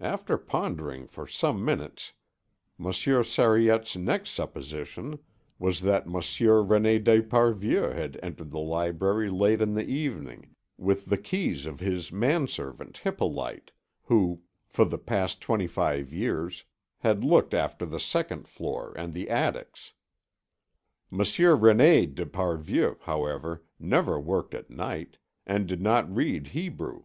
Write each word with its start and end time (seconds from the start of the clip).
After 0.00 0.38
pondering 0.38 1.06
for 1.06 1.26
some 1.26 1.62
minutes 1.62 2.14
Monsieur 2.78 3.22
Sariette's 3.22 3.94
next 3.94 4.30
supposition 4.30 5.18
was 5.58 5.82
that 5.82 6.08
Monsieur 6.08 6.62
René 6.62 6.98
d'Esparvieu 7.04 7.92
had 7.94 8.18
entered 8.22 8.52
the 8.52 8.58
library 8.58 9.28
late 9.28 9.60
in 9.60 9.74
the 9.74 9.84
evening 9.86 10.56
with 10.78 11.04
the 11.04 11.18
keys 11.18 11.66
of 11.66 11.80
his 11.80 12.10
manservant 12.10 12.96
Hippolyte, 13.02 13.70
who, 14.04 14.40
for 14.66 14.86
the 14.86 14.96
past 14.96 15.42
twenty 15.42 15.66
five 15.66 16.10
years, 16.10 16.64
had 17.00 17.22
looked 17.22 17.52
after 17.52 17.84
the 17.84 18.00
second 18.00 18.48
floor 18.48 18.94
and 18.96 19.12
the 19.12 19.28
attics. 19.28 19.92
Monsieur 21.10 21.54
René 21.54 22.10
d'Esparvieu, 22.14 22.96
however, 23.02 23.62
never 23.78 24.18
worked 24.18 24.54
at 24.54 24.70
night, 24.70 25.18
and 25.46 25.66
did 25.66 25.82
not 25.82 26.16
read 26.16 26.46
Hebrew. 26.46 27.04